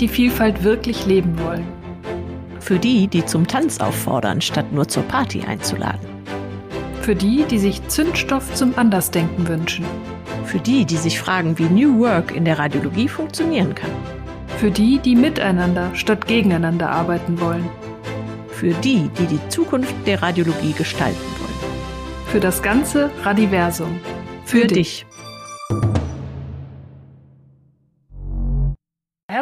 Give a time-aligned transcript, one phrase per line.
[0.00, 1.66] die, Vielfalt wirklich leben wollen.
[2.60, 6.00] Für die, die zum Tanz auffordern, statt nur zur Party einzuladen.
[7.02, 9.84] Für die, die sich Zündstoff zum Andersdenken wünschen.
[10.44, 13.90] Für die, die sich fragen, wie New Work in der Radiologie funktionieren kann.
[14.58, 17.68] Für die, die miteinander statt gegeneinander arbeiten wollen.
[18.48, 22.26] Für die, die die Zukunft der Radiologie gestalten wollen.
[22.26, 24.00] Für das ganze Radiversum.
[24.44, 25.04] Für, Für dich.
[25.04, 25.15] dich.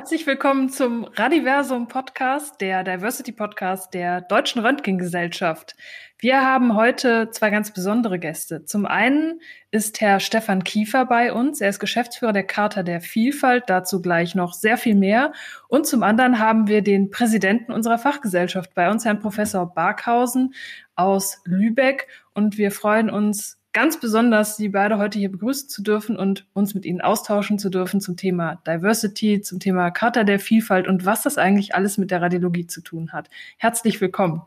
[0.05, 5.77] Herzlich willkommen zum Radiversum Podcast, der Diversity Podcast der Deutschen Röntgengesellschaft.
[6.19, 8.67] Wir haben heute zwei ganz besondere Gäste.
[8.67, 9.41] Zum einen
[9.71, 11.63] ist Herr Stefan Kiefer bei uns.
[11.63, 15.33] Er ist Geschäftsführer der Charta der Vielfalt, dazu gleich noch sehr viel mehr.
[15.69, 20.53] Und zum anderen haben wir den Präsidenten unserer Fachgesellschaft bei uns, Herrn Professor Barkhausen
[20.97, 22.09] aus Lübeck.
[22.35, 26.75] Und wir freuen uns ganz besonders, Sie beide heute hier begrüßen zu dürfen und uns
[26.75, 31.23] mit Ihnen austauschen zu dürfen zum Thema Diversity, zum Thema Charta der Vielfalt und was
[31.23, 33.29] das eigentlich alles mit der Radiologie zu tun hat.
[33.59, 34.43] Herzlich willkommen.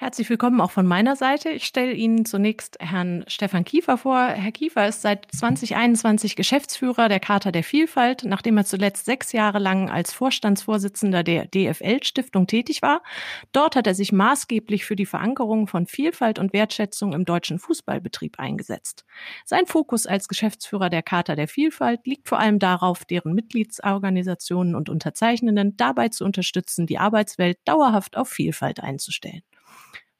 [0.00, 1.48] Herzlich willkommen auch von meiner Seite.
[1.48, 4.28] Ich stelle Ihnen zunächst Herrn Stefan Kiefer vor.
[4.28, 9.58] Herr Kiefer ist seit 2021 Geschäftsführer der Charta der Vielfalt, nachdem er zuletzt sechs Jahre
[9.58, 13.02] lang als Vorstandsvorsitzender der DFL-Stiftung tätig war.
[13.50, 18.38] Dort hat er sich maßgeblich für die Verankerung von Vielfalt und Wertschätzung im deutschen Fußballbetrieb
[18.38, 19.04] eingesetzt.
[19.44, 24.90] Sein Fokus als Geschäftsführer der Charta der Vielfalt liegt vor allem darauf, deren Mitgliedsorganisationen und
[24.90, 29.42] Unterzeichnenden dabei zu unterstützen, die Arbeitswelt dauerhaft auf Vielfalt einzustellen.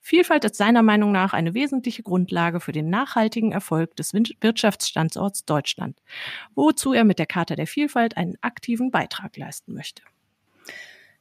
[0.09, 5.99] Vielfalt ist seiner Meinung nach eine wesentliche Grundlage für den nachhaltigen Erfolg des Wirtschaftsstandorts Deutschland,
[6.55, 10.03] wozu er mit der Charta der Vielfalt einen aktiven Beitrag leisten möchte.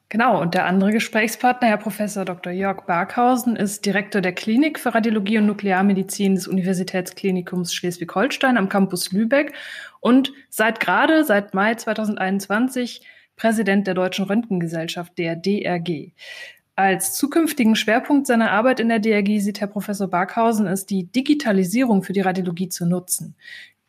[0.08, 2.50] Genau, und der andere Gesprächspartner, Herr Professor Dr.
[2.50, 9.12] Jörg Barkhausen, ist Direktor der Klinik für Radiologie und Nuklearmedizin des Universitätsklinikums Schleswig-Holstein am Campus
[9.12, 9.52] Lübeck
[10.00, 13.02] und seit gerade, seit Mai 2021,
[13.36, 16.12] Präsident der Deutschen Röntgengesellschaft, der DRG.
[16.78, 22.04] Als zukünftigen Schwerpunkt seiner Arbeit in der DRG sieht Herr Professor Barkhausen es, die Digitalisierung
[22.04, 23.34] für die Radiologie zu nutzen.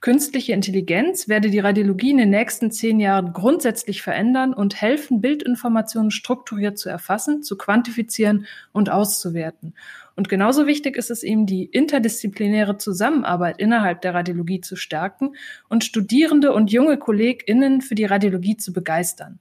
[0.01, 6.09] Künstliche Intelligenz werde die Radiologie in den nächsten zehn Jahren grundsätzlich verändern und helfen, Bildinformationen
[6.09, 9.75] strukturiert zu erfassen, zu quantifizieren und auszuwerten.
[10.15, 15.35] Und genauso wichtig ist es ihm, die interdisziplinäre Zusammenarbeit innerhalb der Radiologie zu stärken
[15.69, 19.39] und Studierende und junge KollegInnen für die Radiologie zu begeistern.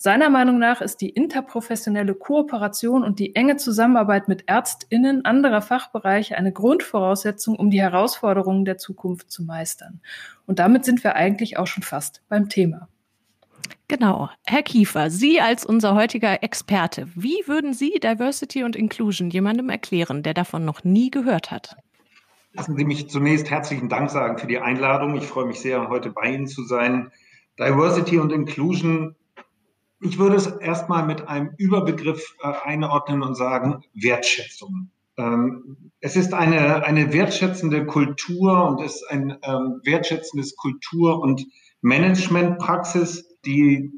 [0.00, 6.38] Seiner Meinung nach ist die interprofessionelle Kooperation und die enge Zusammenarbeit mit Ärztinnen anderer Fachbereiche
[6.38, 10.00] eine Grundvoraussetzung, um die Herausforderungen der Zukunft zu meistern.
[10.46, 12.88] Und damit sind wir eigentlich auch schon fast beim Thema.
[13.88, 14.30] Genau.
[14.46, 20.22] Herr Kiefer, Sie als unser heutiger Experte, wie würden Sie Diversity und Inclusion jemandem erklären,
[20.22, 21.76] der davon noch nie gehört hat?
[22.52, 25.16] Lassen Sie mich zunächst herzlichen Dank sagen für die Einladung.
[25.16, 27.10] Ich freue mich sehr, heute bei Ihnen zu sein.
[27.58, 29.16] Diversity und Inclusion
[30.00, 34.90] ich würde es erstmal mit einem Überbegriff äh, einordnen und sagen Wertschätzung.
[35.16, 41.46] Ähm, es ist eine, eine wertschätzende Kultur und ist ein ähm, wertschätzendes Kultur- und
[41.80, 43.92] Managementpraxis, die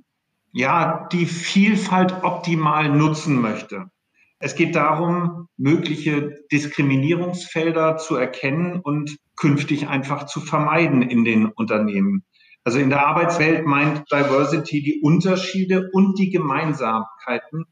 [0.52, 3.90] ja die Vielfalt optimal nutzen möchte.
[4.38, 12.24] Es geht darum, mögliche Diskriminierungsfelder zu erkennen und künftig einfach zu vermeiden in den Unternehmen.
[12.64, 17.64] Also in der Arbeitswelt meint Diversity die Unterschiede und die Gemeinsamkeiten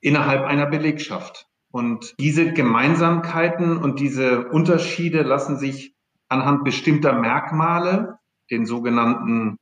[0.00, 1.46] innerhalb einer Belegschaft.
[1.70, 5.94] Und diese Gemeinsamkeiten und diese Unterschiede lassen sich
[6.28, 8.18] anhand bestimmter Merkmale,
[8.50, 9.58] den sogenannten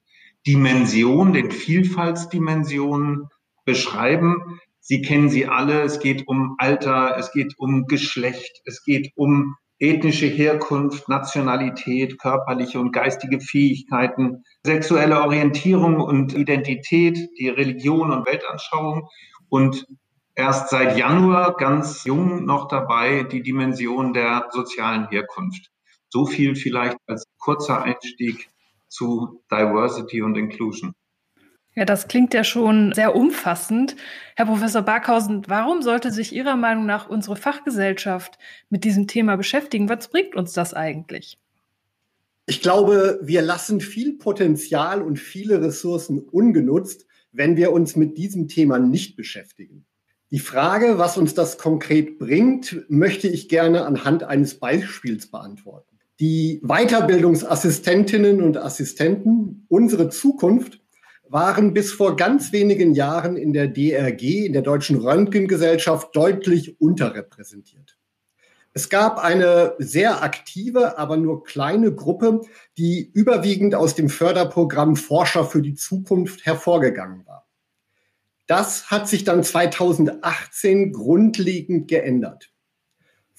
[0.47, 3.29] Dimensionen, den Vielfaltsdimensionen
[3.65, 4.61] beschreiben.
[4.81, 5.83] Sie kennen sie alle.
[5.83, 12.79] Es geht um Alter, es geht um Geschlecht, es geht um ethnische Herkunft, Nationalität, körperliche
[12.79, 19.09] und geistige Fähigkeiten, sexuelle Orientierung und Identität, die Religion und Weltanschauung
[19.49, 19.87] und
[20.35, 25.71] erst seit Januar ganz jung noch dabei die Dimension der sozialen Herkunft.
[26.11, 28.49] So viel vielleicht als kurzer Einstieg
[28.89, 30.93] zu Diversity und Inclusion.
[31.81, 33.97] Ja, das klingt ja schon sehr umfassend.
[34.37, 38.37] Herr Professor Barkhausen, warum sollte sich Ihrer Meinung nach unsere Fachgesellschaft
[38.69, 39.89] mit diesem Thema beschäftigen?
[39.89, 41.39] Was bringt uns das eigentlich?
[42.45, 48.47] Ich glaube, wir lassen viel Potenzial und viele Ressourcen ungenutzt, wenn wir uns mit diesem
[48.47, 49.87] Thema nicht beschäftigen.
[50.31, 55.97] Die Frage, was uns das konkret bringt, möchte ich gerne anhand eines Beispiels beantworten.
[56.21, 60.80] Die Weiterbildungsassistentinnen und Assistenten, unsere Zukunft,
[61.31, 67.97] waren bis vor ganz wenigen Jahren in der DRG, in der Deutschen Röntgengesellschaft, deutlich unterrepräsentiert.
[68.73, 72.41] Es gab eine sehr aktive, aber nur kleine Gruppe,
[72.79, 77.49] die überwiegend aus dem Förderprogramm Forscher für die Zukunft hervorgegangen war.
[78.47, 82.50] Das hat sich dann 2018 grundlegend geändert.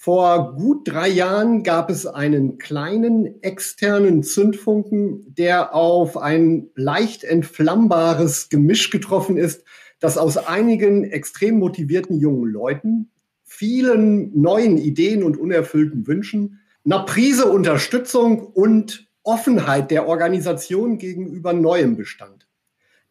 [0.04, 8.50] Vor gut drei Jahren gab es einen kleinen externen Zündfunken, der auf ein leicht entflammbares
[8.50, 9.64] Gemisch getroffen ist,
[10.00, 13.12] das aus einigen extrem motivierten jungen Leuten,
[13.44, 21.96] vielen neuen Ideen und unerfüllten Wünschen, einer Prise Unterstützung und Offenheit der Organisation gegenüber neuem
[21.96, 22.48] Bestand.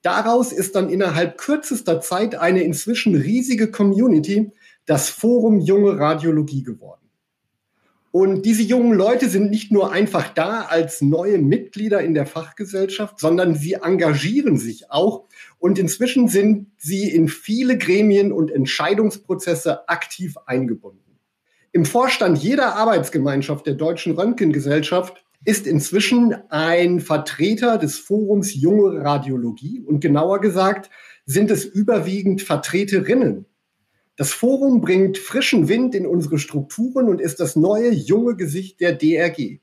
[0.02, 4.50] Daraus ist dann innerhalb kürzester Zeit eine inzwischen riesige Community,
[4.86, 7.00] das Forum Junge Radiologie geworden.
[8.12, 13.20] Und diese jungen Leute sind nicht nur einfach da als neue Mitglieder in der Fachgesellschaft,
[13.20, 15.26] sondern sie engagieren sich auch.
[15.58, 21.18] Und inzwischen sind sie in viele Gremien und Entscheidungsprozesse aktiv eingebunden.
[21.70, 29.80] Im Vorstand jeder Arbeitsgemeinschaft der Deutschen Röntgengesellschaft ist inzwischen ein Vertreter des Forums Junge Radiologie
[29.80, 30.90] und genauer gesagt
[31.26, 33.46] sind es überwiegend Vertreterinnen
[34.20, 38.92] das Forum bringt frischen Wind in unsere Strukturen und ist das neue, junge Gesicht der
[38.92, 39.60] DRG.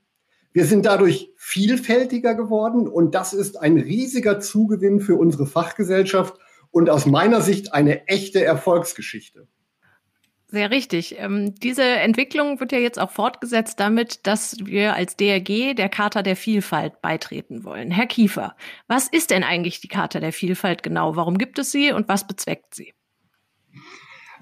[0.52, 6.40] Wir sind dadurch vielfältiger geworden und das ist ein riesiger Zugewinn für unsere Fachgesellschaft
[6.72, 9.48] und aus meiner Sicht eine echte Erfolgsgeschichte.
[10.48, 11.20] Sehr richtig.
[11.20, 16.24] Ähm, diese Entwicklung wird ja jetzt auch fortgesetzt damit, dass wir als DRG der Charta
[16.24, 17.92] der Vielfalt beitreten wollen.
[17.92, 18.56] Herr Kiefer,
[18.88, 21.16] was ist denn eigentlich die Charta der Vielfalt genau?
[21.16, 22.96] Warum gibt es sie und was bezweckt sie?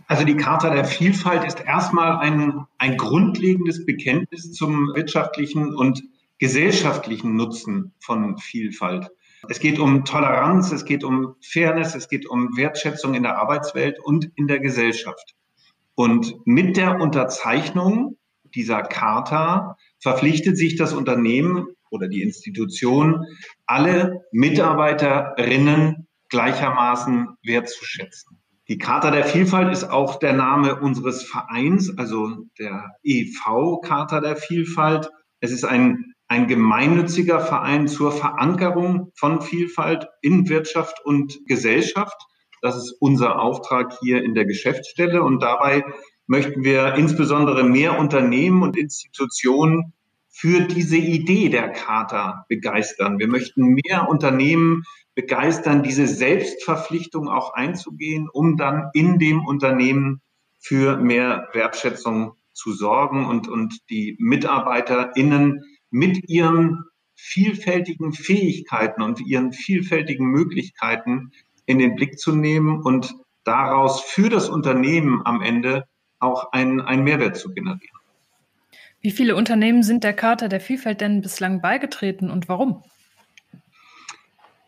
[0.07, 6.03] Also die Charta der Vielfalt ist erstmal ein, ein grundlegendes Bekenntnis zum wirtschaftlichen und
[6.37, 9.09] gesellschaftlichen Nutzen von Vielfalt.
[9.49, 13.99] Es geht um Toleranz, es geht um Fairness, es geht um Wertschätzung in der Arbeitswelt
[13.99, 15.35] und in der Gesellschaft.
[15.95, 18.17] Und mit der Unterzeichnung
[18.53, 23.25] dieser Charta verpflichtet sich das Unternehmen oder die Institution,
[23.65, 28.39] alle Mitarbeiterinnen gleichermaßen wertzuschätzen.
[28.67, 34.35] Die Charta der Vielfalt ist auch der Name unseres Vereins, also der EV Charta der
[34.35, 35.11] Vielfalt.
[35.39, 42.19] Es ist ein, ein gemeinnütziger Verein zur Verankerung von Vielfalt in Wirtschaft und Gesellschaft.
[42.63, 45.21] Das ist unser Auftrag hier in der Geschäftsstelle.
[45.21, 45.83] Und dabei
[46.25, 49.93] möchten wir insbesondere mehr Unternehmen und Institutionen
[50.31, 53.19] für diese Idee der Charta begeistern.
[53.19, 54.83] Wir möchten mehr Unternehmen
[55.15, 60.21] begeistern, diese Selbstverpflichtung auch einzugehen, um dann in dem Unternehmen
[60.59, 66.83] für mehr Wertschätzung zu sorgen und, und die MitarbeiterInnen mit ihren
[67.15, 71.31] vielfältigen Fähigkeiten und ihren vielfältigen Möglichkeiten
[71.65, 75.85] in den Blick zu nehmen und daraus für das Unternehmen am Ende
[76.19, 77.99] auch einen, einen Mehrwert zu generieren.
[79.01, 82.83] Wie viele Unternehmen sind der Charta der Vielfalt denn bislang beigetreten und warum?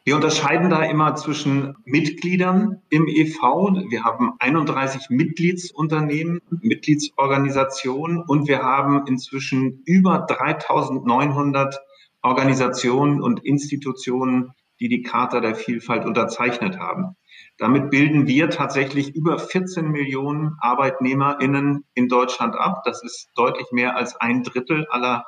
[0.07, 3.42] Wir unterscheiden da immer zwischen Mitgliedern im EV.
[3.89, 11.81] Wir haben 31 Mitgliedsunternehmen, Mitgliedsorganisationen und wir haben inzwischen über 3900
[12.21, 17.18] Organisationen und Institutionen, die die Charta der Vielfalt unterzeichnet haben.
[17.57, 22.83] Damit bilden wir tatsächlich über 14 Millionen ArbeitnehmerInnen in Deutschland ab.
[22.86, 25.25] Das ist deutlich mehr als ein Drittel aller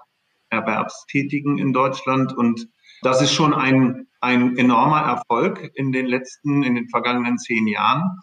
[0.50, 2.70] Erwerbstätigen in Deutschland und
[3.02, 8.20] das ist schon ein ein enormer Erfolg in den letzten, in den vergangenen zehn Jahren.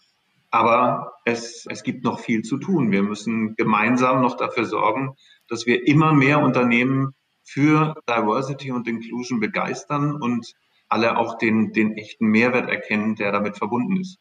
[0.51, 2.91] Aber es, es gibt noch viel zu tun.
[2.91, 5.15] Wir müssen gemeinsam noch dafür sorgen,
[5.49, 10.53] dass wir immer mehr Unternehmen für Diversity und Inclusion begeistern und
[10.89, 14.19] alle auch den, den echten Mehrwert erkennen, der damit verbunden ist.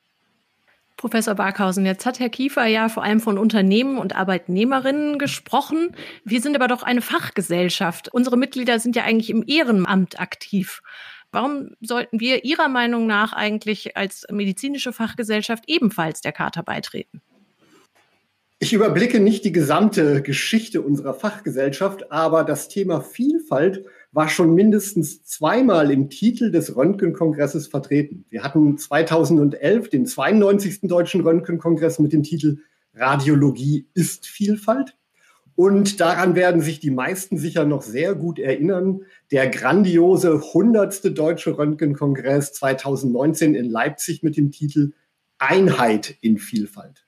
[0.98, 5.96] Professor Barkhausen, jetzt hat Herr Kiefer ja vor allem von Unternehmen und Arbeitnehmerinnen gesprochen.
[6.24, 8.10] Wir sind aber doch eine Fachgesellschaft.
[8.14, 10.82] Unsere Mitglieder sind ja eigentlich im Ehrenamt aktiv.
[11.32, 17.22] Warum sollten wir Ihrer Meinung nach eigentlich als medizinische Fachgesellschaft ebenfalls der Charta beitreten?
[18.60, 23.86] Ich überblicke nicht die gesamte Geschichte unserer Fachgesellschaft, aber das Thema Vielfalt
[24.16, 28.24] war schon mindestens zweimal im Titel des Röntgenkongresses vertreten.
[28.30, 30.80] Wir hatten 2011 den 92.
[30.84, 32.60] Deutschen Röntgenkongress mit dem Titel
[32.94, 34.96] Radiologie ist Vielfalt.
[35.56, 39.02] Und daran werden sich die meisten sicher noch sehr gut erinnern.
[39.32, 41.18] Der grandiose 100.
[41.18, 44.94] Deutsche Röntgenkongress 2019 in Leipzig mit dem Titel
[45.40, 47.05] Einheit in Vielfalt.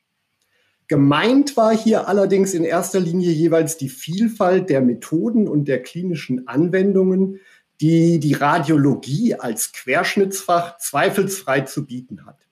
[0.88, 6.48] Gemeint war hier allerdings in erster Linie jeweils die Vielfalt der Methoden und der klinischen
[6.48, 7.39] Anwendungen,
[7.82, 12.48] die die Radiologie als Querschnittsfach zweifelsfrei zu bieten hat.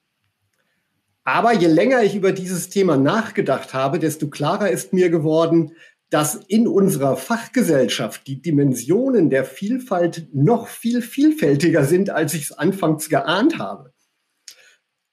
[1.24, 5.72] Aber je länger ich über dieses Thema nachgedacht habe, desto klarer ist mir geworden,
[6.12, 12.52] dass in unserer Fachgesellschaft die Dimensionen der Vielfalt noch viel vielfältiger sind, als ich es
[12.52, 13.95] anfangs geahnt habe.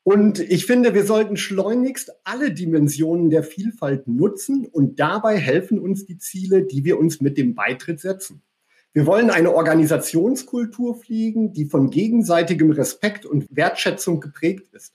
[0.04, 6.04] Und ich finde, wir sollten schleunigst alle Dimensionen der Vielfalt nutzen und dabei helfen uns
[6.06, 8.42] die Ziele, die wir uns mit dem Beitritt setzen.
[8.92, 14.92] Wir wollen eine Organisationskultur fliegen, die von gegenseitigem Respekt und Wertschätzung geprägt ist.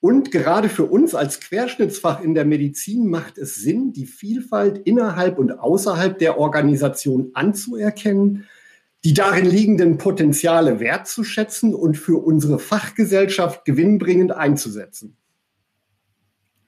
[0.00, 5.38] Und gerade für uns als Querschnittsfach in der Medizin macht es Sinn, die Vielfalt innerhalb
[5.38, 8.44] und außerhalb der Organisation anzuerkennen,
[9.04, 15.16] die darin liegenden Potenziale wertzuschätzen und für unsere Fachgesellschaft gewinnbringend einzusetzen.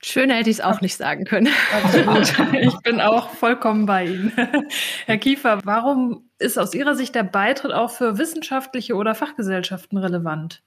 [0.02, 1.48] Schöner hätte ich es auch nicht sagen können.
[1.72, 2.34] Absolut.
[2.60, 4.32] Ich bin auch vollkommen bei Ihnen.
[5.06, 10.62] Herr Kiefer, warum ist aus Ihrer Sicht der Beitritt auch für wissenschaftliche oder Fachgesellschaften relevant?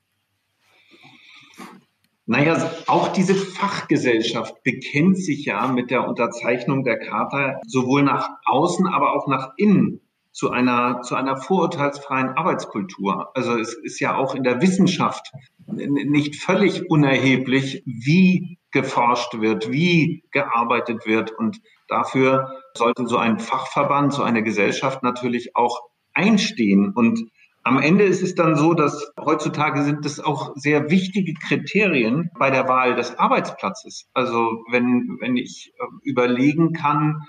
[2.26, 8.88] Naja, auch diese Fachgesellschaft bekennt sich ja mit der Unterzeichnung der Charta sowohl nach außen,
[8.88, 10.02] aber auch nach innen
[10.40, 13.36] zu einer, zu einer vorurteilsfreien Arbeitskultur.
[13.36, 15.34] Also es ist ja auch in der Wissenschaft
[15.68, 21.32] nicht völlig unerheblich, wie geforscht wird, wie gearbeitet wird.
[21.32, 25.82] Und dafür sollte so ein Fachverband, so eine Gesellschaft natürlich auch
[26.14, 26.94] einstehen.
[26.94, 27.30] Und
[27.64, 32.50] am Ende ist es dann so, dass heutzutage sind es auch sehr wichtige Kriterien bei
[32.50, 34.08] der Wahl des Arbeitsplatzes.
[34.14, 37.28] Also wenn, wenn ich äh, überlegen kann,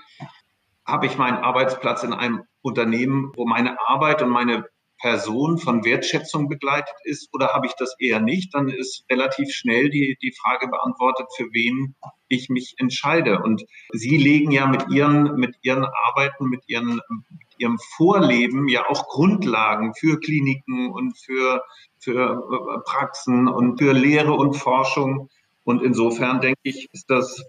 [0.85, 4.65] habe ich meinen Arbeitsplatz in einem Unternehmen, wo meine Arbeit und meine
[5.01, 9.89] Person von Wertschätzung begleitet ist oder habe ich das eher nicht, dann ist relativ schnell
[9.89, 11.95] die, die Frage beantwortet, für wen
[12.27, 13.39] ich mich entscheide.
[13.39, 18.87] Und Sie legen ja mit Ihren, mit Ihren Arbeiten, mit Ihren, mit Ihrem Vorleben ja
[18.87, 21.63] auch Grundlagen für Kliniken und für,
[21.99, 25.29] für äh, Praxen und für Lehre und Forschung.
[25.63, 27.43] Und insofern denke ich, ist das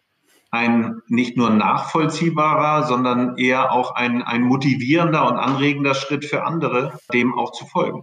[0.53, 6.99] ein nicht nur nachvollziehbarer, sondern eher auch ein, ein motivierender und anregender Schritt für andere,
[7.13, 8.03] dem auch zu folgen.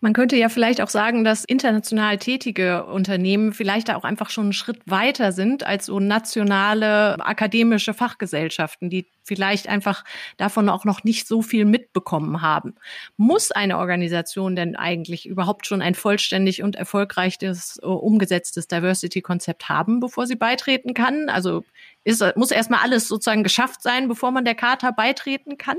[0.00, 4.52] Man könnte ja vielleicht auch sagen, dass international tätige Unternehmen vielleicht auch einfach schon einen
[4.52, 10.04] Schritt weiter sind als so nationale akademische Fachgesellschaften, die vielleicht einfach
[10.36, 12.74] davon auch noch nicht so viel mitbekommen haben.
[13.16, 20.00] Muss eine Organisation denn eigentlich überhaupt schon ein vollständig und erfolgreiches uh, umgesetztes Diversity-Konzept haben,
[20.00, 21.28] bevor sie beitreten kann?
[21.28, 21.64] Also
[22.04, 25.78] ist, muss erstmal alles sozusagen geschafft sein, bevor man der Charta beitreten kann?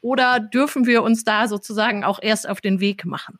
[0.00, 3.38] Oder dürfen wir uns da sozusagen auch erst auf den Weg machen?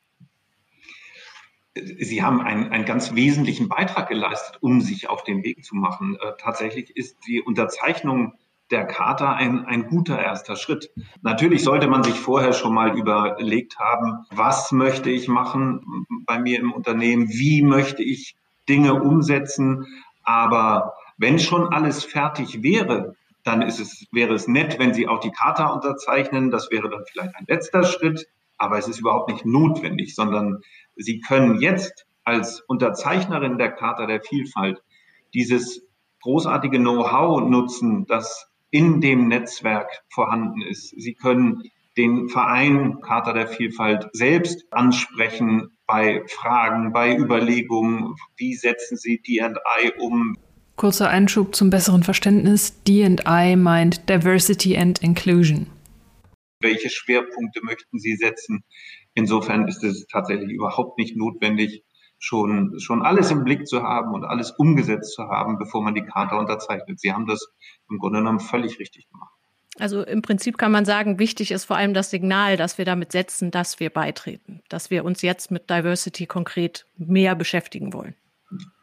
[1.74, 6.16] Sie haben einen, einen ganz wesentlichen Beitrag geleistet, um sich auf den Weg zu machen.
[6.20, 8.34] Äh, tatsächlich ist die Unterzeichnung
[8.70, 10.90] der Charta ein, ein guter erster Schritt.
[11.22, 16.58] Natürlich sollte man sich vorher schon mal überlegt haben, was möchte ich machen bei mir
[16.60, 18.36] im Unternehmen, wie möchte ich
[18.68, 19.86] Dinge umsetzen.
[20.22, 25.20] Aber wenn schon alles fertig wäre, dann ist es, wäre es nett, wenn Sie auch
[25.20, 26.50] die Charta unterzeichnen.
[26.50, 28.28] Das wäre dann vielleicht ein letzter Schritt.
[28.58, 30.60] Aber es ist überhaupt nicht notwendig, sondern
[30.96, 34.82] Sie können jetzt als Unterzeichnerin der Charta der Vielfalt
[35.32, 35.82] dieses
[36.22, 40.94] großartige Know-how nutzen, das in dem Netzwerk vorhanden ist.
[40.96, 41.62] Sie können
[41.96, 49.92] den Verein Charta der Vielfalt selbst ansprechen bei Fragen, bei Überlegungen, wie setzen Sie D&I
[49.98, 50.36] um.
[50.76, 52.82] Kurzer Einschub zum besseren Verständnis.
[52.84, 55.66] D&I meint Diversity and Inclusion.
[56.62, 58.62] Welche Schwerpunkte möchten Sie setzen?
[59.14, 61.82] Insofern ist es tatsächlich überhaupt nicht notwendig,
[62.20, 66.02] schon, schon alles im Blick zu haben und alles umgesetzt zu haben, bevor man die
[66.02, 67.00] Charta unterzeichnet.
[67.00, 67.48] Sie haben das
[67.90, 69.32] im Grunde genommen völlig richtig gemacht.
[69.78, 73.12] Also im Prinzip kann man sagen, wichtig ist vor allem das Signal, dass wir damit
[73.12, 78.14] setzen, dass wir beitreten, dass wir uns jetzt mit Diversity konkret mehr beschäftigen wollen.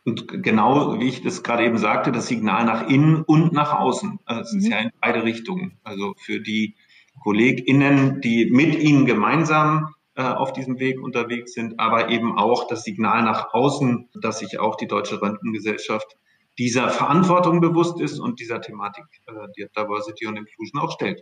[0.05, 4.19] Und genau wie ich das gerade eben sagte, das Signal nach innen und nach außen.
[4.25, 4.59] Also es mhm.
[4.59, 5.77] ist ja in beide Richtungen.
[5.83, 6.75] Also für die
[7.21, 12.83] KollegInnen, die mit Ihnen gemeinsam äh, auf diesem Weg unterwegs sind, aber eben auch das
[12.83, 16.17] Signal nach außen, dass sich auch die Deutsche Röntgengesellschaft
[16.57, 21.21] dieser Verantwortung bewusst ist und dieser Thematik äh, der Diversity und Inclusion auch stellt.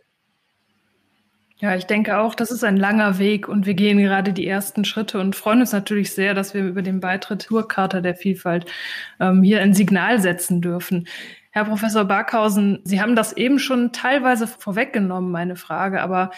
[1.58, 4.86] Ja, ich denke auch, das ist ein langer Weg und wir gehen gerade die ersten
[4.86, 8.66] Schritte und freuen uns natürlich sehr, dass wir über den Beitritt zur Charta der Vielfalt
[9.20, 11.08] ähm, hier ein Signal setzen dürfen.
[11.52, 16.32] Herr Professor Barkhausen, Sie haben das eben schon teilweise vorweggenommen, meine Frage, aber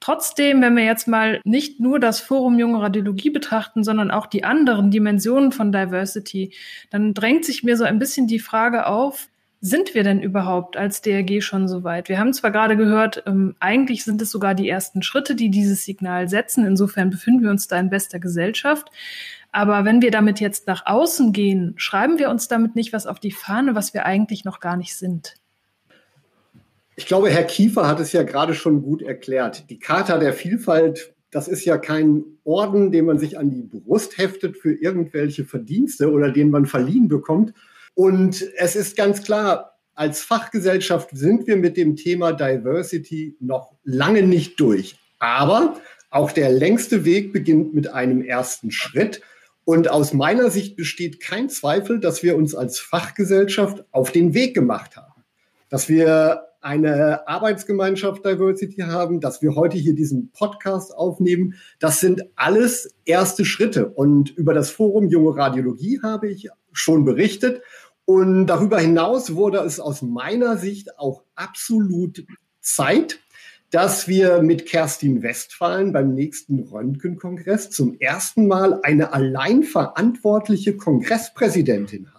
[0.00, 4.44] Trotzdem, wenn wir jetzt mal nicht nur das Forum Junge Radiologie betrachten, sondern auch die
[4.44, 6.52] anderen Dimensionen von Diversity,
[6.90, 9.28] dann drängt sich mir so ein bisschen die Frage auf,
[9.60, 12.08] sind wir denn überhaupt als DRG schon so weit?
[12.08, 15.84] Wir haben zwar gerade gehört, ähm, eigentlich sind es sogar die ersten Schritte, die dieses
[15.84, 16.64] Signal setzen.
[16.64, 18.88] Insofern befinden wir uns da in bester Gesellschaft.
[19.50, 23.18] Aber wenn wir damit jetzt nach außen gehen, schreiben wir uns damit nicht was auf
[23.18, 25.34] die Fahne, was wir eigentlich noch gar nicht sind.
[26.98, 29.70] Ich glaube, Herr Kiefer hat es ja gerade schon gut erklärt.
[29.70, 34.18] Die Charta der Vielfalt das ist ja kein Orden, den man sich an die Brust
[34.18, 37.52] heftet für irgendwelche Verdienste oder den man verliehen bekommt.
[37.94, 44.22] Und es ist ganz klar, als Fachgesellschaft sind wir mit dem Thema Diversity noch lange
[44.22, 44.96] nicht durch.
[45.18, 45.78] Aber
[46.10, 49.20] auch der längste Weg beginnt mit einem ersten Schritt.
[49.64, 54.54] Und aus meiner Sicht besteht kein Zweifel, dass wir uns als Fachgesellschaft auf den Weg
[54.54, 55.24] gemacht haben.
[55.68, 61.54] Dass wir eine Arbeitsgemeinschaft Diversity haben, dass wir heute hier diesen Podcast aufnehmen.
[61.78, 63.88] Das sind alles erste Schritte.
[63.88, 67.62] Und über das Forum Junge Radiologie habe ich schon berichtet.
[68.04, 72.24] Und darüber hinaus wurde es aus meiner Sicht auch absolut
[72.60, 73.20] Zeit,
[73.70, 82.08] dass wir mit Kerstin Westphalen beim nächsten Röntgenkongress zum ersten Mal eine allein verantwortliche Kongresspräsidentin
[82.14, 82.17] haben.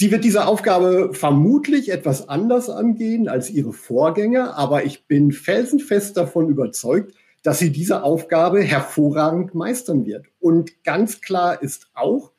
[0.00, 6.16] Sie wird diese Aufgabe vermutlich etwas anders angehen als ihre Vorgänger, aber ich bin felsenfest
[6.16, 10.26] davon überzeugt, dass sie diese Aufgabe hervorragend meistern wird.
[10.38, 12.30] Und ganz klar ist auch,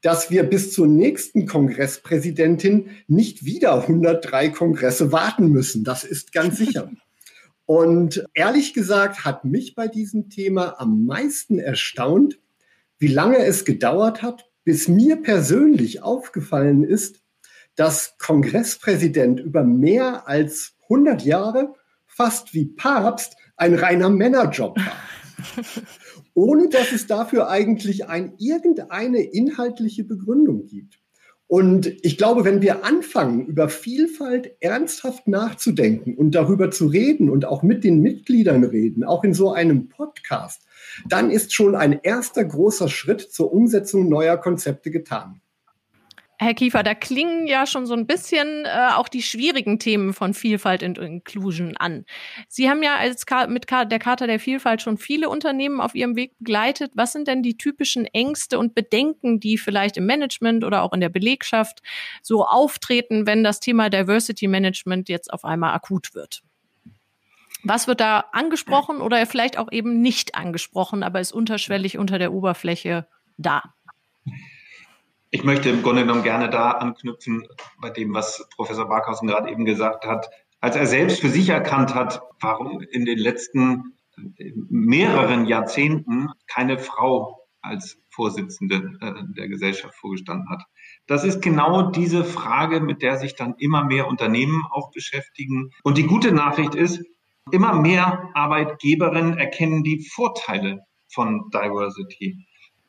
[0.00, 5.82] dass wir bis zur nächsten Kongresspräsidentin nicht wieder 103 Kongresse warten müssen.
[5.82, 6.88] Das ist ganz sicher.
[7.66, 12.38] Und ehrlich gesagt hat mich bei diesem Thema am meisten erstaunt,
[13.00, 17.22] wie lange es gedauert hat, bis mir persönlich aufgefallen ist,
[17.74, 21.74] dass Kongresspräsident über mehr als 100 Jahre
[22.06, 24.96] fast wie Papst ein reiner Männerjob war.
[26.34, 31.01] Ohne dass es dafür eigentlich ein, irgendeine inhaltliche Begründung gibt.
[31.52, 37.44] Und ich glaube, wenn wir anfangen, über Vielfalt ernsthaft nachzudenken und darüber zu reden und
[37.44, 40.62] auch mit den Mitgliedern reden, auch in so einem Podcast,
[41.06, 45.41] dann ist schon ein erster großer Schritt zur Umsetzung neuer Konzepte getan.
[46.42, 50.34] Herr Kiefer, da klingen ja schon so ein bisschen äh, auch die schwierigen Themen von
[50.34, 52.04] Vielfalt und Inclusion an.
[52.48, 56.36] Sie haben ja als mit der Charta der Vielfalt schon viele Unternehmen auf ihrem Weg
[56.38, 56.92] begleitet.
[56.94, 61.00] Was sind denn die typischen Ängste und Bedenken, die vielleicht im Management oder auch in
[61.00, 61.82] der Belegschaft
[62.22, 66.42] so auftreten, wenn das Thema Diversity Management jetzt auf einmal akut wird?
[67.64, 72.32] Was wird da angesprochen oder vielleicht auch eben nicht angesprochen, aber ist unterschwellig unter der
[72.32, 73.06] Oberfläche
[73.38, 73.62] da?
[75.34, 77.48] Ich möchte im Grunde genommen gerne da anknüpfen
[77.80, 80.28] bei dem, was Professor Barkhausen gerade eben gesagt hat.
[80.60, 83.96] Als er selbst für sich erkannt hat, warum in den letzten
[84.68, 90.64] mehreren Jahrzehnten keine Frau als Vorsitzende äh, der Gesellschaft vorgestanden hat.
[91.06, 95.70] Das ist genau diese Frage, mit der sich dann immer mehr Unternehmen auch beschäftigen.
[95.82, 97.02] Und die gute Nachricht ist,
[97.50, 102.46] immer mehr Arbeitgeberinnen erkennen die Vorteile von Diversity.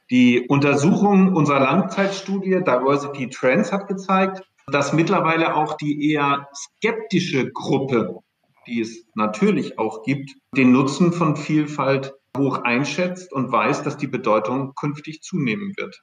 [0.10, 8.20] Die Untersuchung unserer Langzeitstudie Diversity Trends hat gezeigt, dass mittlerweile auch die eher skeptische Gruppe,
[8.68, 14.08] die es natürlich auch gibt, den Nutzen von Vielfalt hoch einschätzt und weiß, dass die
[14.08, 16.02] Bedeutung künftig zunehmen wird.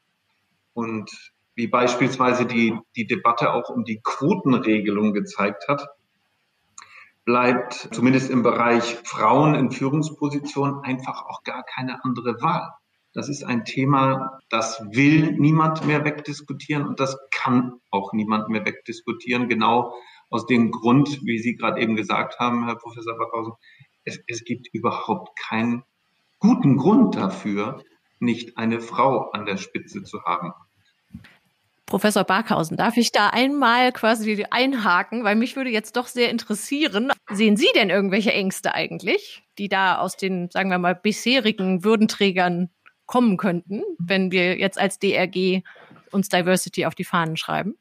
[0.72, 1.10] Und
[1.54, 5.86] wie beispielsweise die, die Debatte auch um die Quotenregelung gezeigt hat,
[7.24, 12.70] bleibt zumindest im Bereich Frauen in Führungspositionen einfach auch gar keine andere Wahl.
[13.12, 18.64] Das ist ein Thema, das will niemand mehr wegdiskutieren und das kann auch niemand mehr
[18.64, 19.48] wegdiskutieren.
[19.48, 19.92] Genau
[20.28, 23.54] aus dem Grund, wie Sie gerade eben gesagt haben, Herr Professor Backhausen,
[24.04, 25.82] es, es gibt überhaupt keinen
[26.38, 27.82] guten Grund dafür,
[28.20, 30.52] nicht eine Frau an der Spitze zu haben.
[31.86, 37.10] Professor Barkhausen, darf ich da einmal quasi einhaken, weil mich würde jetzt doch sehr interessieren.
[37.28, 42.70] Sehen Sie denn irgendwelche Ängste eigentlich, die da aus den, sagen wir mal, bisherigen Würdenträgern
[43.10, 45.62] kommen könnten, wenn wir jetzt als DRG
[46.12, 47.74] uns Diversity auf die Fahnen schreiben?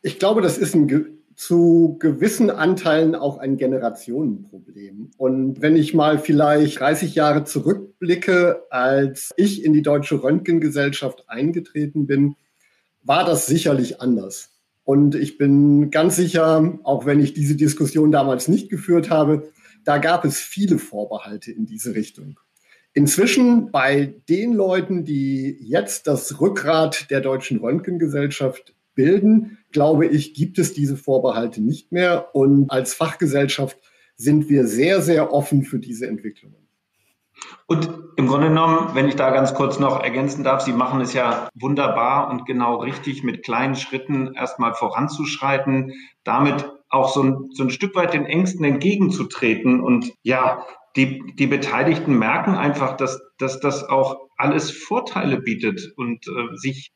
[0.00, 5.10] Ich glaube, das ist ein zu gewissen Anteilen auch ein Generationenproblem.
[5.16, 12.06] Und wenn ich mal vielleicht 30 Jahre zurückblicke, als ich in die Deutsche Röntgengesellschaft eingetreten
[12.06, 12.36] bin,
[13.02, 14.50] war das sicherlich anders.
[14.84, 19.50] Und ich bin ganz sicher, auch wenn ich diese Diskussion damals nicht geführt habe,
[19.84, 22.38] da gab es viele Vorbehalte in diese Richtung.
[22.98, 30.58] Inzwischen bei den Leuten, die jetzt das Rückgrat der deutschen Röntgengesellschaft bilden, glaube ich, gibt
[30.58, 32.34] es diese Vorbehalte nicht mehr.
[32.34, 33.78] Und als Fachgesellschaft
[34.16, 36.56] sind wir sehr, sehr offen für diese Entwicklungen.
[37.68, 41.12] Und im Grunde genommen, wenn ich da ganz kurz noch ergänzen darf, Sie machen es
[41.12, 45.92] ja wunderbar und genau richtig, mit kleinen Schritten erstmal voranzuschreiten,
[46.24, 50.66] damit auch so ein, so ein Stück weit den Ängsten entgegenzutreten und ja,
[50.98, 56.92] die, die Beteiligten merken einfach, dass, dass das auch alles Vorteile bietet und äh, sich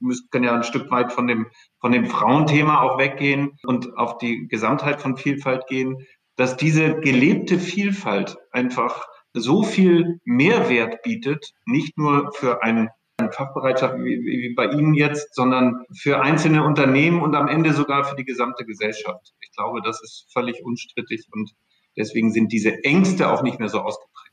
[0.00, 1.46] wir können ja ein Stück weit von dem,
[1.80, 6.06] von dem Frauenthema auch weggehen und auf die Gesamtheit von Vielfalt gehen,
[6.36, 12.90] dass diese gelebte Vielfalt einfach so viel Mehrwert bietet, nicht nur für ein
[13.30, 18.16] Fachbereitschaft wie, wie, bei Ihnen jetzt, sondern für einzelne Unternehmen und am Ende sogar für
[18.16, 19.32] die gesamte Gesellschaft.
[19.40, 21.50] Ich glaube, das ist völlig unstrittig und
[21.96, 24.32] deswegen sind diese Ängste auch nicht mehr so ausgeprägt.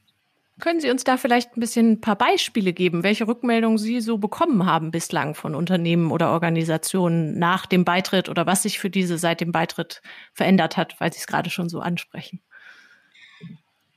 [0.59, 4.17] Können Sie uns da vielleicht ein bisschen ein paar Beispiele geben, welche Rückmeldungen Sie so
[4.17, 9.17] bekommen haben bislang von Unternehmen oder Organisationen nach dem Beitritt oder was sich für diese
[9.17, 10.01] seit dem Beitritt
[10.33, 12.41] verändert hat, weil Sie es gerade schon so ansprechen?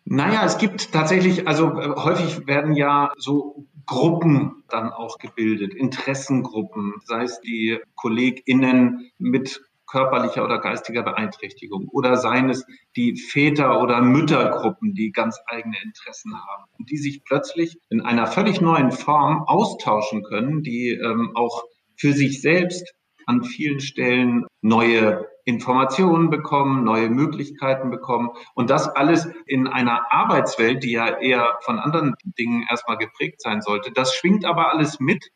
[0.04, 6.94] Naja, es gibt tatsächlich, also äh, häufig werden ja so Gruppen dann auch gebildet, Interessengruppen,
[7.04, 12.64] sei es die KollegInnen mit körperlicher oder geistiger Beeinträchtigung oder seien es
[12.96, 18.26] die Väter- oder Müttergruppen, die ganz eigene Interessen haben und die sich plötzlich in einer
[18.26, 21.64] völlig neuen Form austauschen können, die ähm, auch
[21.96, 22.94] für sich selbst
[23.26, 30.82] an vielen Stellen neue Informationen bekommen, neue Möglichkeiten bekommen und das alles in einer Arbeitswelt,
[30.84, 33.92] die ja eher von anderen Dingen erstmal geprägt sein sollte.
[33.92, 35.28] Das schwingt aber alles mit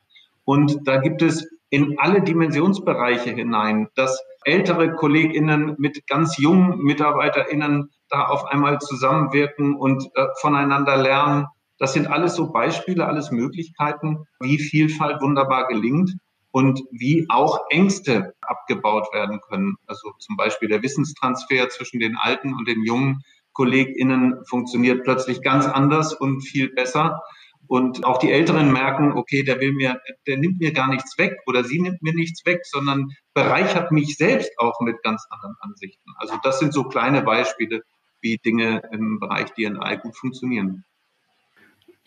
[0.45, 7.91] und da gibt es in alle Dimensionsbereiche hinein, dass ältere KollegInnen mit ganz jungen MitarbeiterInnen
[8.09, 11.47] da auf einmal zusammenwirken und äh, voneinander lernen.
[11.79, 16.17] Das sind alles so Beispiele, alles Möglichkeiten, wie Vielfalt wunderbar gelingt
[16.53, 19.77] und wie auch Ängste abgebaut werden können.
[19.87, 25.67] Also zum Beispiel der Wissenstransfer zwischen den alten und den jungen KollegInnen funktioniert plötzlich ganz
[25.67, 27.21] anders und viel besser.
[27.69, 31.37] Und auch die Älteren merken, okay, der will mir, der nimmt mir gar nichts weg
[31.47, 36.11] oder sie nimmt mir nichts weg, sondern bereichert mich selbst auch mit ganz anderen Ansichten.
[36.19, 37.83] Also das sind so kleine Beispiele,
[38.21, 40.85] wie Dinge im Bereich DNI gut funktionieren.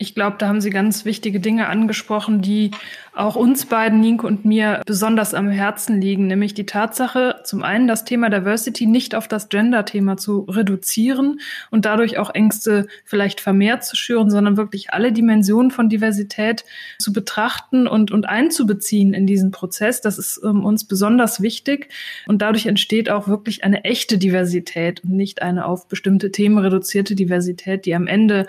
[0.02, 2.70] Ich glaube, da haben Sie ganz wichtige Dinge angesprochen, die
[3.12, 7.86] auch uns beiden, Nienke und mir, besonders am Herzen liegen, nämlich die Tatsache, zum einen
[7.86, 13.84] das Thema Diversity nicht auf das Gender-Thema zu reduzieren und dadurch auch Ängste vielleicht vermehrt
[13.84, 16.64] zu schüren, sondern wirklich alle Dimensionen von Diversität
[16.98, 20.00] zu betrachten und, und einzubeziehen in diesen Prozess.
[20.00, 21.90] Das ist ähm, uns besonders wichtig
[22.26, 27.14] und dadurch entsteht auch wirklich eine echte Diversität und nicht eine auf bestimmte Themen reduzierte
[27.14, 28.46] Diversität, die am Ende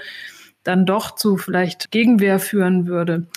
[0.63, 3.27] dann doch zu vielleicht Gegenwehr führen würde.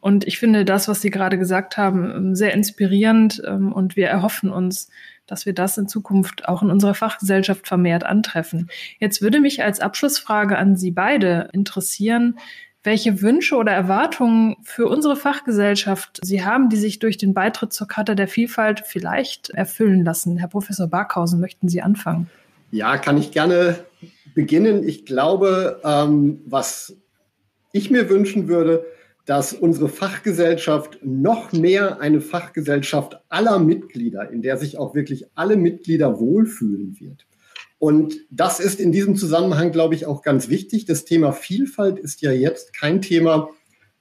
[0.00, 4.08] Und ich finde das, was Sie gerade gesagt haben, ähm, sehr inspirierend ähm, und wir
[4.08, 4.88] erhoffen uns,
[5.26, 8.70] dass wir das in Zukunft auch in unserer Fachgesellschaft vermehrt antreffen.
[9.00, 12.38] Jetzt würde mich als Abschlussfrage an Sie beide interessieren,
[12.84, 17.88] welche Wünsche oder Erwartungen für unsere Fachgesellschaft Sie haben, die sich durch den Beitritt zur
[17.88, 20.38] Charta der Vielfalt vielleicht erfüllen lassen.
[20.38, 22.30] Herr Professor Barkhausen, möchten Sie anfangen?
[22.70, 23.80] Ja, kann ich gerne
[24.36, 24.86] beginnen.
[24.86, 26.94] Ich glaube, ähm, was
[27.72, 28.84] ich mir wünschen würde,
[29.24, 35.56] dass unsere Fachgesellschaft noch mehr eine Fachgesellschaft aller Mitglieder, in der sich auch wirklich alle
[35.56, 37.26] Mitglieder wohlfühlen wird.
[37.78, 40.84] Und das ist in diesem Zusammenhang, glaube ich, auch ganz wichtig.
[40.84, 43.48] Das Thema Vielfalt ist ja jetzt kein Thema,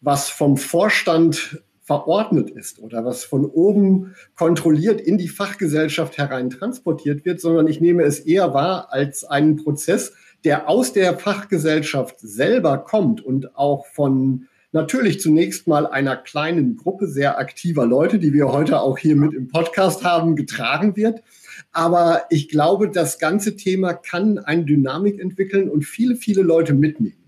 [0.02, 7.26] was vom Vorstand verordnet ist oder was von oben kontrolliert in die Fachgesellschaft herein transportiert
[7.26, 10.14] wird, sondern ich nehme es eher wahr als einen Prozess,
[10.46, 17.08] der aus der Fachgesellschaft selber kommt und auch von natürlich zunächst mal einer kleinen Gruppe
[17.08, 21.24] sehr aktiver Leute, die wir heute auch hier mit im Podcast haben, getragen wird.
[21.72, 27.26] Aber ich glaube, das ganze Thema kann eine Dynamik entwickeln und viele, viele Leute mitnehmen.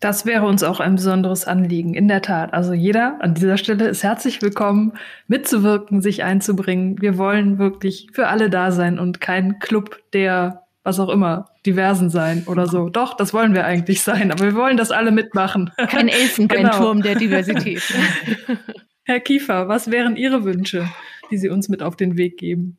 [0.00, 2.52] Das wäre uns auch ein besonderes Anliegen, in der Tat.
[2.52, 4.92] Also jeder an dieser Stelle ist herzlich willkommen,
[5.26, 7.00] mitzuwirken, sich einzubringen.
[7.00, 12.08] Wir wollen wirklich für alle da sein und kein Club der, was auch immer, diversen
[12.10, 12.88] sein oder so.
[12.88, 15.70] Doch, das wollen wir eigentlich sein, aber wir wollen, dass alle mitmachen.
[15.76, 17.02] Kein Elfenbeinturm genau.
[17.02, 17.82] der Diversität.
[19.04, 20.88] Herr Kiefer, was wären Ihre Wünsche,
[21.30, 22.78] die Sie uns mit auf den Weg geben?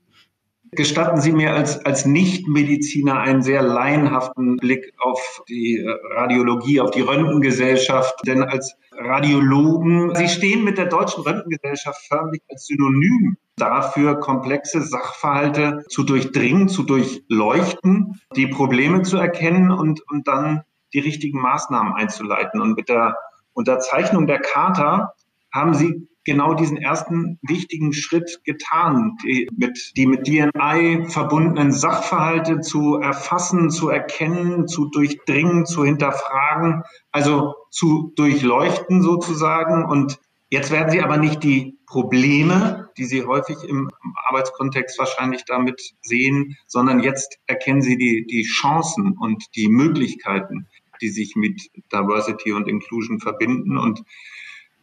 [0.72, 6.92] Gestatten Sie mir als, als Nichtmediziner einen sehr laienhaften Blick auf die äh, Radiologie, auf
[6.92, 8.16] die Röntgengesellschaft.
[8.26, 15.84] Denn als Radiologen, Sie stehen mit der Deutschen Röntgengesellschaft förmlich als Synonym dafür, komplexe Sachverhalte
[15.90, 20.62] zu durchdringen, zu durchleuchten, die Probleme zu erkennen und, und dann
[20.94, 22.62] die richtigen Maßnahmen einzuleiten.
[22.62, 23.18] Und mit der
[23.54, 25.14] Unterzeichnung der Charta
[25.52, 32.60] haben Sie genau diesen ersten wichtigen Schritt getan, die mit, die mit DNI verbundenen Sachverhalte
[32.60, 39.86] zu erfassen, zu erkennen, zu durchdringen, zu hinterfragen, also zu durchleuchten sozusagen.
[39.86, 43.90] Und jetzt werden Sie aber nicht die Probleme, die Sie häufig im
[44.28, 50.68] Arbeitskontext wahrscheinlich damit sehen, sondern jetzt erkennen Sie die, die Chancen und die Möglichkeiten,
[51.02, 53.78] die sich mit Diversity und Inclusion verbinden.
[53.78, 54.04] Und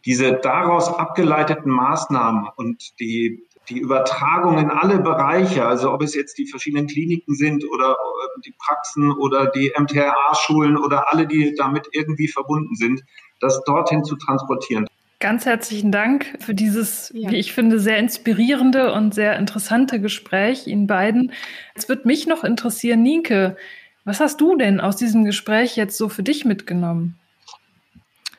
[0.03, 6.37] diese daraus abgeleiteten Maßnahmen und die die Übertragung in alle Bereiche, also ob es jetzt
[6.37, 11.87] die verschiedenen Kliniken sind oder äh, die Praxen oder die MTRA-Schulen oder alle, die damit
[11.91, 13.03] irgendwie verbunden sind,
[13.39, 14.85] das dorthin zu transportieren.
[15.25, 17.31] Ganz herzlichen Dank für dieses, ja.
[17.31, 21.31] wie ich finde, sehr inspirierende und sehr interessante Gespräch Ihnen beiden.
[21.73, 23.57] Es wird mich noch interessieren, Nienke,
[24.03, 27.17] was hast du denn aus diesem Gespräch jetzt so für dich mitgenommen?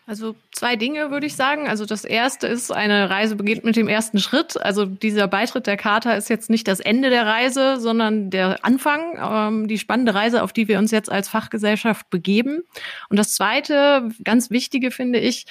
[0.09, 1.67] Also zwei Dinge würde ich sagen.
[1.67, 4.57] Also das erste ist, eine Reise beginnt mit dem ersten Schritt.
[4.61, 9.19] Also dieser Beitritt der Charta ist jetzt nicht das Ende der Reise, sondern der Anfang,
[9.21, 12.63] ähm, die spannende Reise, auf die wir uns jetzt als Fachgesellschaft begeben.
[13.09, 15.47] Und das zweite, ganz wichtige finde ich,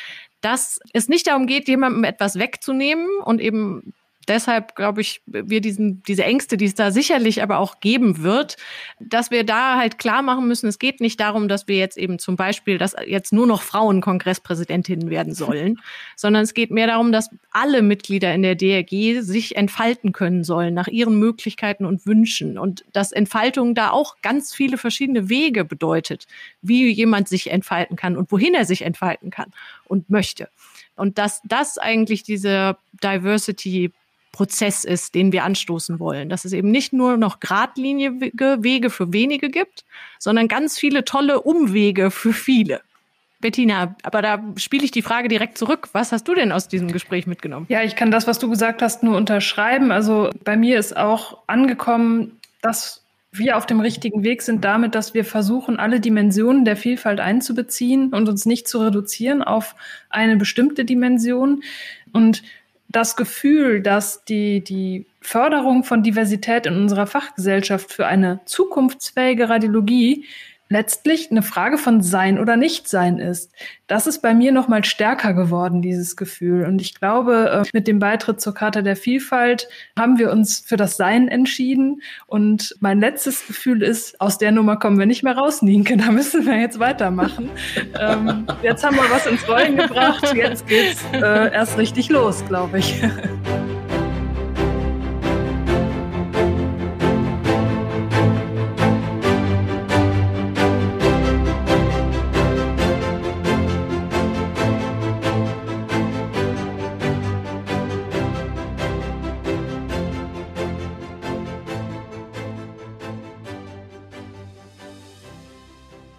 [0.46, 3.96] dass es nicht darum geht, jemandem etwas wegzunehmen und eben
[4.28, 8.58] deshalb glaube ich, wir diesen, diese Ängste, die es da sicherlich aber auch geben wird,
[9.00, 12.20] dass wir da halt klar machen müssen, es geht nicht darum, dass wir jetzt eben
[12.20, 15.80] zum Beispiel, dass jetzt nur noch Frauen Kongresspräsidentinnen werden sollen,
[16.16, 20.74] sondern es geht mehr darum, dass alle Mitglieder in der DRG sich entfalten können sollen
[20.74, 26.28] nach ihren Möglichkeiten und Wünschen und dass Entfaltung da auch ganz viele verschiedene Wege bedeutet,
[26.62, 29.52] wie jemand sich entfalten kann und wohin er sich entfalten kann
[29.86, 30.50] und möchte.
[30.96, 33.92] Und dass das eigentlich diese Diversity
[34.36, 36.28] Prozess ist, den wir anstoßen wollen.
[36.28, 39.86] Dass es eben nicht nur noch geradlinige Wege für wenige gibt,
[40.20, 42.82] sondern ganz viele tolle Umwege für viele.
[43.40, 45.88] Bettina, aber da spiele ich die Frage direkt zurück.
[45.94, 47.66] Was hast du denn aus diesem Gespräch mitgenommen?
[47.70, 49.92] Ja, ich kann das, was du gesagt hast, nur unterschreiben.
[49.92, 55.14] Also bei mir ist auch angekommen, dass wir auf dem richtigen Weg sind damit, dass
[55.14, 59.76] wir versuchen, alle Dimensionen der Vielfalt einzubeziehen und uns nicht zu reduzieren auf
[60.10, 61.64] eine bestimmte Dimension.
[62.12, 62.44] Und
[62.90, 70.26] das Gefühl, dass die, die Förderung von Diversität in unserer Fachgesellschaft für eine zukunftsfähige Radiologie
[70.70, 73.52] letztlich eine Frage von Sein oder Nichtsein ist.
[73.88, 76.66] Das ist bei mir noch mal stärker geworden, dieses Gefühl.
[76.66, 80.78] Und ich glaube, äh, mit dem Beitritt zur Charta der Vielfalt haben wir uns für
[80.78, 82.02] das Sein entschieden.
[82.26, 85.98] Und mein letztes Gefühl ist, aus der Nummer kommen wir nicht mehr raus, Nienke.
[85.98, 87.50] Da müssen wir jetzt weitermachen.
[88.00, 90.34] ähm, jetzt haben wir was ins Rollen gebracht.
[90.36, 93.02] Jetzt geht's äh, erst richtig los, glaube ich.